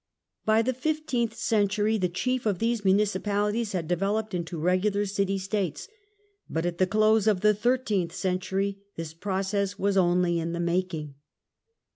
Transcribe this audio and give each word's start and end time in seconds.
By 0.45 0.63
the 0.63 0.73
fifteenth 0.73 1.35
century 1.35 1.95
the 1.99 2.09
chief 2.09 2.47
of 2.47 2.57
these 2.57 2.83
municipalities 2.83 3.73
had 3.73 3.87
developed 3.87 4.33
into 4.33 4.57
regular 4.57 5.05
City 5.05 5.37
States: 5.37 5.87
but 6.49 6.65
at 6.65 6.79
the 6.79 6.87
close 6.87 7.27
of 7.27 7.41
the 7.41 7.53
thirteenth 7.53 8.11
century 8.11 8.79
this 8.95 9.13
process 9.13 9.77
was 9.77 9.97
only 9.97 10.39
in 10.39 10.53
the 10.53 10.59
making. 10.59 11.13